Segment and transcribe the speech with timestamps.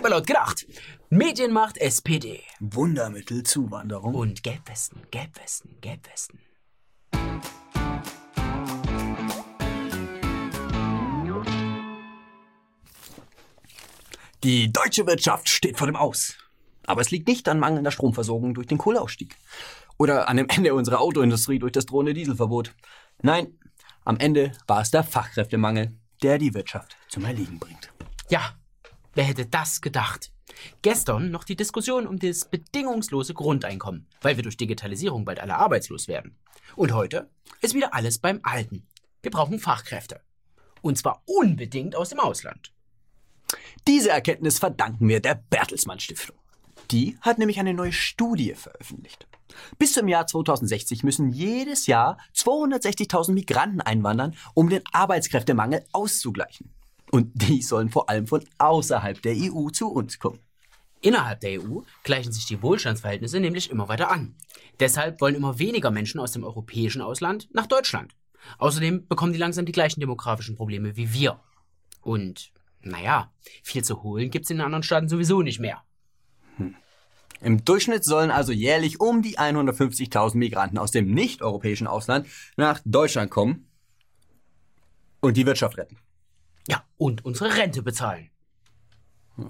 [0.00, 0.66] Heute mal laut gedacht.
[1.10, 2.40] Medienmacht SPD.
[2.58, 4.14] Wundermittel Zuwanderung.
[4.14, 6.40] Und Gelbwesten, Gelbwesten, Gelbwesten.
[14.42, 16.34] Die deutsche Wirtschaft steht vor dem Aus.
[16.86, 19.36] Aber es liegt nicht an mangelnder Stromversorgung durch den Kohleausstieg.
[19.98, 22.74] Oder an dem Ende unserer Autoindustrie durch das drohende Dieselverbot.
[23.20, 23.58] Nein,
[24.06, 25.92] am Ende war es der Fachkräftemangel,
[26.22, 27.92] der die Wirtschaft zum Erliegen bringt.
[28.30, 28.54] Ja,
[29.14, 30.32] wer hätte das gedacht?
[30.82, 36.08] Gestern noch die Diskussion um das bedingungslose Grundeinkommen, weil wir durch Digitalisierung bald alle arbeitslos
[36.08, 36.36] werden.
[36.76, 38.86] Und heute ist wieder alles beim Alten.
[39.22, 40.20] Wir brauchen Fachkräfte.
[40.82, 42.72] Und zwar unbedingt aus dem Ausland.
[43.86, 46.36] Diese Erkenntnis verdanken wir der Bertelsmann Stiftung.
[46.90, 49.26] Die hat nämlich eine neue Studie veröffentlicht.
[49.78, 56.72] Bis zum Jahr 2060 müssen jedes Jahr 260.000 Migranten einwandern, um den Arbeitskräftemangel auszugleichen.
[57.10, 60.38] Und die sollen vor allem von außerhalb der EU zu uns kommen.
[61.02, 64.36] Innerhalb der EU gleichen sich die Wohlstandsverhältnisse nämlich immer weiter an.
[64.78, 68.14] Deshalb wollen immer weniger Menschen aus dem europäischen Ausland nach Deutschland.
[68.58, 71.40] Außerdem bekommen die langsam die gleichen demografischen Probleme wie wir.
[72.02, 75.82] Und, naja, viel zu holen gibt's in den anderen Staaten sowieso nicht mehr.
[76.56, 76.76] Hm.
[77.40, 83.30] Im Durchschnitt sollen also jährlich um die 150.000 Migranten aus dem nicht-europäischen Ausland nach Deutschland
[83.30, 83.66] kommen
[85.20, 85.96] und die Wirtschaft retten.
[86.68, 88.30] Ja, und unsere Rente bezahlen.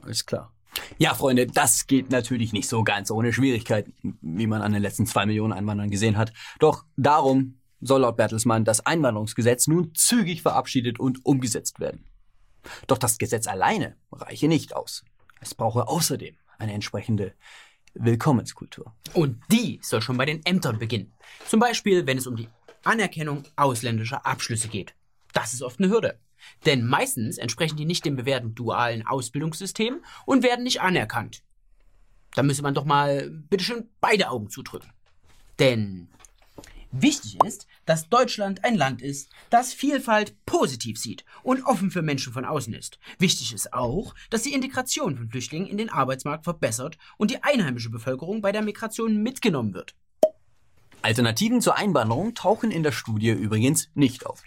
[0.06, 0.52] Ist klar.
[0.98, 5.06] Ja, Freunde, das geht natürlich nicht so ganz ohne Schwierigkeiten, wie man an den letzten
[5.06, 6.32] zwei Millionen Einwanderern gesehen hat.
[6.58, 12.04] Doch darum soll laut Bertelsmann das Einwanderungsgesetz nun zügig verabschiedet und umgesetzt werden.
[12.86, 15.04] Doch das Gesetz alleine reiche nicht aus.
[15.40, 17.32] Es brauche außerdem eine entsprechende
[17.94, 18.94] Willkommenskultur.
[19.14, 21.12] Und die soll schon bei den Ämtern beginnen.
[21.46, 22.48] Zum Beispiel, wenn es um die
[22.84, 24.94] Anerkennung ausländischer Abschlüsse geht.
[25.32, 26.18] Das ist oft eine Hürde.
[26.66, 31.42] Denn meistens entsprechen die nicht dem bewährten dualen Ausbildungssystem und werden nicht anerkannt.
[32.34, 34.92] Da müsse man doch mal bitteschön beide Augen zudrücken.
[35.58, 36.08] Denn
[36.92, 42.32] wichtig ist, dass Deutschland ein Land ist, das Vielfalt positiv sieht und offen für Menschen
[42.32, 42.98] von außen ist.
[43.18, 47.90] Wichtig ist auch, dass die Integration von Flüchtlingen in den Arbeitsmarkt verbessert und die einheimische
[47.90, 49.94] Bevölkerung bei der Migration mitgenommen wird.
[51.02, 54.42] Alternativen zur Einwanderung tauchen in der Studie übrigens nicht auf.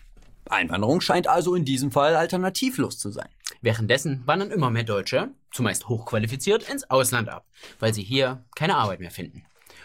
[0.50, 3.30] Einwanderung scheint also in diesem Fall alternativlos zu sein.
[3.62, 7.46] Währenddessen wandern immer mehr Deutsche, zumeist hochqualifiziert, ins Ausland ab,
[7.80, 9.44] weil sie hier keine Arbeit mehr finden.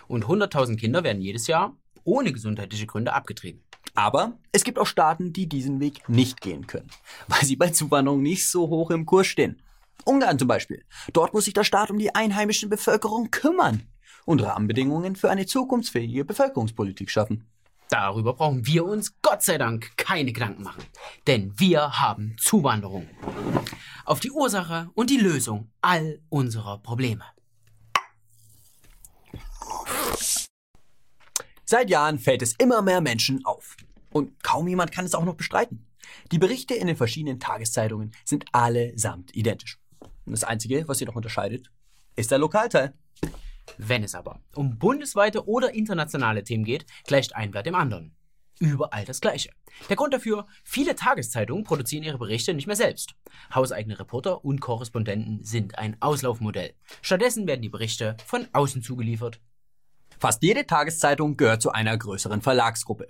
[0.08, 3.62] Und 100.000 Kinder werden jedes Jahr ohne gesundheitliche Gründe abgetrieben.
[3.94, 6.88] Aber es gibt auch Staaten, die diesen Weg nicht gehen können,
[7.28, 9.62] weil sie bei Zuwanderung nicht so hoch im Kurs stehen.
[10.04, 10.84] Ungarn zum Beispiel.
[11.12, 13.82] Dort muss sich der Staat um die einheimische Bevölkerung kümmern
[14.24, 17.46] und Rahmenbedingungen für eine zukunftsfähige Bevölkerungspolitik schaffen.
[17.90, 20.84] Darüber brauchen wir uns Gott sei Dank keine Gedanken machen.
[21.26, 23.08] Denn wir haben Zuwanderung.
[24.04, 27.24] Auf die Ursache und die Lösung all unserer Probleme.
[31.64, 33.76] Seit Jahren fällt es immer mehr Menschen auf.
[34.10, 35.86] Und kaum jemand kann es auch noch bestreiten.
[36.32, 39.78] Die Berichte in den verschiedenen Tageszeitungen sind allesamt identisch.
[40.24, 41.70] Und das Einzige, was sie noch unterscheidet,
[42.16, 42.94] ist der Lokalteil.
[43.78, 48.14] Wenn es aber um bundesweite oder internationale Themen geht, gleicht ein Wert dem anderen.
[48.60, 49.50] Überall das Gleiche.
[49.88, 53.14] Der Grund dafür, viele Tageszeitungen produzieren ihre Berichte nicht mehr selbst.
[53.54, 56.74] Hauseigene Reporter und Korrespondenten sind ein Auslaufmodell.
[57.00, 59.40] Stattdessen werden die Berichte von außen zugeliefert.
[60.18, 63.06] Fast jede Tageszeitung gehört zu einer größeren Verlagsgruppe.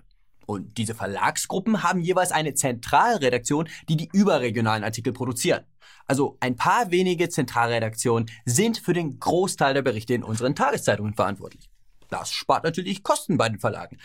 [0.48, 5.66] Und diese Verlagsgruppen haben jeweils eine Zentralredaktion, die die überregionalen Artikel produzieren.
[6.06, 11.68] Also ein paar wenige Zentralredaktionen sind für den Großteil der Berichte in unseren Tageszeitungen verantwortlich.
[12.08, 13.98] Das spart natürlich Kosten bei den Verlagen.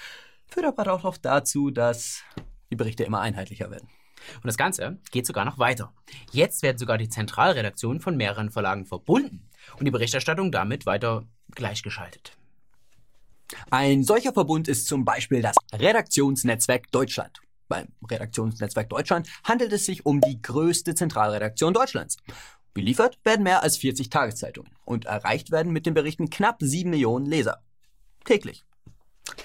[0.47, 2.23] Führt aber auch dazu, dass
[2.69, 3.87] die Berichte immer einheitlicher werden.
[4.35, 5.93] Und das Ganze geht sogar noch weiter.
[6.33, 9.49] Jetzt werden sogar die Zentralredaktionen von mehreren Verlagen verbunden
[9.79, 12.37] und die Berichterstattung damit weiter gleichgeschaltet.
[13.71, 17.39] Ein solcher Verbund ist zum Beispiel das Redaktionsnetzwerk Deutschland.
[17.67, 22.17] Beim Redaktionsnetzwerk Deutschland handelt es sich um die größte Zentralredaktion Deutschlands.
[22.73, 27.25] Beliefert werden mehr als 40 Tageszeitungen und erreicht werden mit den Berichten knapp 7 Millionen
[27.25, 27.61] Leser.
[28.25, 28.63] Täglich.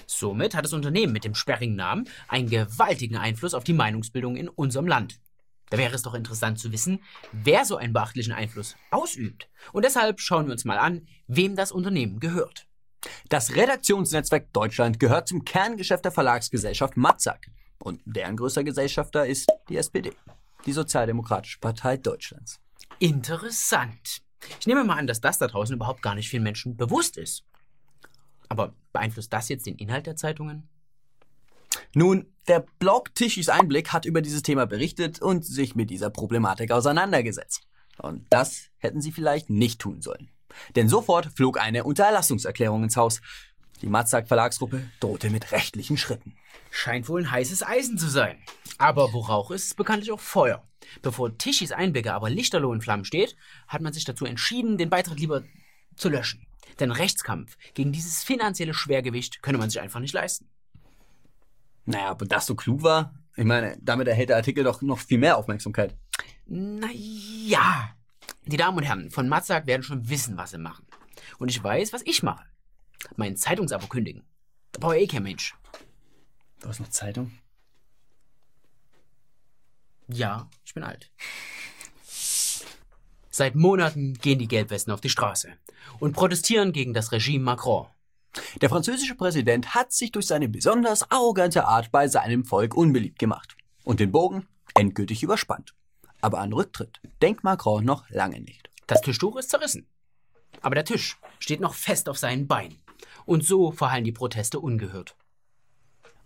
[0.07, 4.49] Somit hat das Unternehmen mit dem sperrigen Namen einen gewaltigen Einfluss auf die Meinungsbildung in
[4.49, 5.19] unserem Land.
[5.69, 9.47] Da wäre es doch interessant zu wissen, wer so einen beachtlichen Einfluss ausübt.
[9.71, 12.68] Und deshalb schauen wir uns mal an, wem das Unternehmen gehört.
[13.29, 17.47] Das Redaktionsnetzwerk Deutschland gehört zum Kerngeschäft der Verlagsgesellschaft Matzak.
[17.79, 20.11] Und deren größter Gesellschafter ist die SPD,
[20.65, 22.59] die Sozialdemokratische Partei Deutschlands.
[22.99, 24.21] Interessant.
[24.59, 27.45] Ich nehme mal an, dass das da draußen überhaupt gar nicht vielen Menschen bewusst ist.
[28.49, 30.67] Aber beeinflusst das jetzt den Inhalt der Zeitungen?
[31.93, 36.71] Nun, der Blog Tischis Einblick hat über dieses Thema berichtet und sich mit dieser Problematik
[36.71, 37.67] auseinandergesetzt.
[37.97, 40.29] Und das hätten sie vielleicht nicht tun sollen.
[40.75, 43.21] Denn sofort flog eine Unterlassungserklärung ins Haus.
[43.81, 46.35] Die Matzak Verlagsgruppe drohte mit rechtlichen Schritten.
[46.71, 48.37] Scheint wohl ein heißes Eisen zu sein.
[48.77, 50.63] Aber wo Rauch ist, ist bekanntlich auch Feuer.
[51.01, 53.35] Bevor Tischis Einblicke aber lichterloh in Flammen steht,
[53.67, 55.43] hat man sich dazu entschieden, den Beitrag lieber
[55.95, 56.45] zu löschen.
[56.79, 60.49] Denn Rechtskampf gegen dieses finanzielle Schwergewicht könne man sich einfach nicht leisten.
[61.85, 65.17] Naja, aber das so klug war, ich meine, damit erhält der Artikel doch noch viel
[65.17, 65.95] mehr Aufmerksamkeit.
[66.45, 67.95] Naja,
[68.45, 70.85] die Damen und Herren von Matzak werden schon wissen, was sie machen.
[71.37, 72.45] Und ich weiß, was ich mache.
[73.15, 74.23] Mein Zeitungsabo kündigen.
[74.71, 75.55] Da brauche ich eh kein Mensch.
[76.61, 77.31] Du hast noch Zeitung?
[80.07, 81.11] Ja, ich bin alt.
[83.29, 85.53] Seit Monaten gehen die Gelbwesten auf die Straße
[85.99, 87.87] und protestieren gegen das Regime Macron.
[88.61, 93.55] Der französische Präsident hat sich durch seine besonders arrogante Art bei seinem Volk unbeliebt gemacht
[93.83, 95.73] und den Bogen endgültig überspannt.
[96.21, 98.69] Aber an Rücktritt denkt Macron noch lange nicht.
[98.87, 99.87] Das Tischtuch ist zerrissen.
[100.61, 102.81] Aber der Tisch steht noch fest auf seinen Beinen.
[103.25, 105.15] Und so verhallen die Proteste ungehört.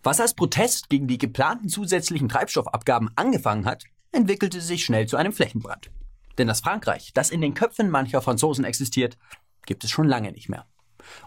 [0.02, 5.34] Was als Protest gegen die geplanten zusätzlichen Treibstoffabgaben angefangen hat, entwickelte sich schnell zu einem
[5.34, 5.92] Flächenbrand.
[6.38, 9.18] Denn das Frankreich, das in den Köpfen mancher Franzosen existiert,
[9.66, 10.66] gibt es schon lange nicht mehr.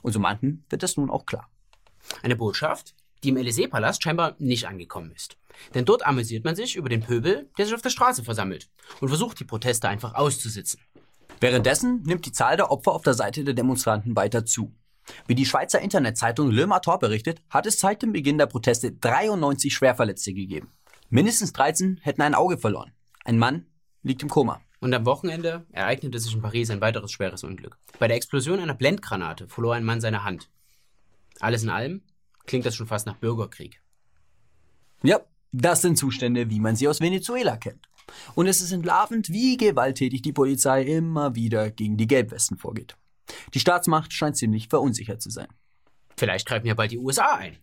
[0.02, 1.48] Und so manchen wird es nun auch klar.
[2.22, 5.36] Eine Botschaft, die im Élysée-Palast scheinbar nicht angekommen ist.
[5.74, 8.68] Denn dort amüsiert man sich über den Pöbel, der sich auf der Straße versammelt
[9.00, 10.80] und versucht, die Proteste einfach auszusitzen.
[11.40, 14.72] Währenddessen nimmt die Zahl der Opfer auf der Seite der Demonstranten weiter zu.
[15.26, 19.72] Wie die Schweizer Internetzeitung Le Matin berichtet, hat es seit dem Beginn der Proteste 93
[19.72, 20.72] Schwerverletzte gegeben.
[21.10, 22.92] Mindestens 13 hätten ein Auge verloren.
[23.24, 23.66] Ein Mann
[24.02, 24.60] liegt im Koma.
[24.80, 27.78] Und am Wochenende ereignete sich in Paris ein weiteres schweres Unglück.
[27.98, 30.50] Bei der Explosion einer Blendgranate verlor ein Mann seine Hand.
[31.40, 32.02] Alles in allem
[32.46, 33.80] klingt das schon fast nach Bürgerkrieg.
[35.02, 35.20] Ja,
[35.62, 37.88] das sind Zustände, wie man sie aus Venezuela kennt.
[38.34, 42.96] Und es ist entlarvend, wie gewalttätig die Polizei immer wieder gegen die Gelbwesten vorgeht.
[43.54, 45.48] Die Staatsmacht scheint ziemlich verunsichert zu sein.
[46.16, 47.58] Vielleicht greifen ja bald die USA ein.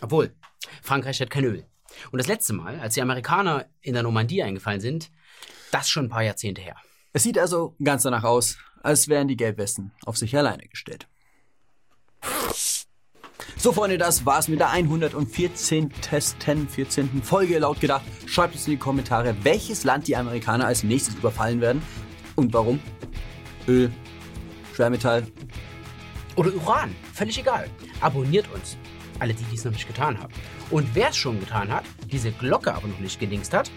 [0.00, 0.34] Obwohl,
[0.82, 1.64] Frankreich hat kein Öl.
[2.12, 5.10] Und das letzte Mal, als die Amerikaner in der Normandie eingefallen sind,
[5.72, 6.76] das schon ein paar Jahrzehnte her.
[7.12, 11.08] Es sieht also ganz danach aus, als wären die Gelbwesten auf sich alleine gestellt.
[13.60, 15.90] So, Freunde, das war's mit der 114.
[16.00, 17.24] Testen, 14.
[17.24, 18.04] Folge laut gedacht.
[18.24, 21.82] Schreibt uns in die Kommentare, welches Land die Amerikaner als nächstes überfallen werden
[22.36, 22.78] und warum.
[23.66, 23.90] Öl,
[24.74, 25.26] Schwermetall.
[26.36, 27.68] Oder Uran, völlig egal.
[28.00, 28.76] Abonniert uns.
[29.18, 30.32] Alle, die dies noch nicht getan haben.
[30.70, 31.82] Und wer es schon getan hat,
[32.12, 33.72] diese Glocke aber noch nicht gedingst hat,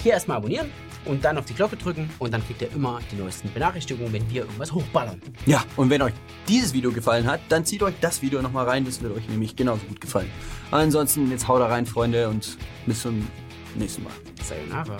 [0.00, 0.70] hier erstmal abonnieren
[1.04, 4.28] und dann auf die Glocke drücken und dann kriegt ihr immer die neuesten Benachrichtigungen, wenn
[4.30, 5.20] wir irgendwas hochballern.
[5.46, 6.14] Ja, und wenn euch
[6.48, 9.56] dieses Video gefallen hat, dann zieht euch das Video nochmal rein, das wird euch nämlich
[9.56, 10.30] genauso gut gefallen.
[10.70, 12.56] Ansonsten jetzt haut da rein, Freunde, und
[12.86, 13.26] bis zum
[13.74, 14.12] nächsten Mal.
[14.42, 14.98] Sayonara.